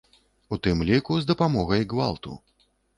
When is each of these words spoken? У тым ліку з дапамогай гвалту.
У 0.57 0.59
тым 0.67 0.81
ліку 0.91 1.19
з 1.21 1.31
дапамогай 1.35 1.89
гвалту. 1.95 2.31